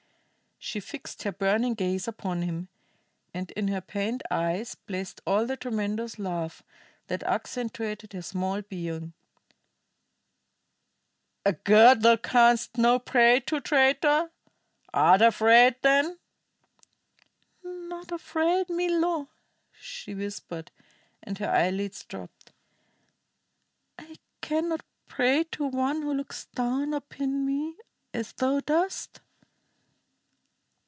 [0.63, 2.69] She fixed her burning gaze upon him,
[3.33, 6.61] and in her pained eyes blazed all the tremendous love
[7.07, 9.13] that actuated her small being.
[11.45, 14.29] "A God thou canst not pray to, traitor?
[14.93, 16.19] Art afraid, then?"
[17.63, 19.29] "Not afraid, Milo,"
[19.71, 20.69] she whispered,
[21.23, 22.51] and her eyelids drooped.
[23.97, 27.77] "I cannot pray to one who looks down upon me
[28.13, 29.21] as thou dost."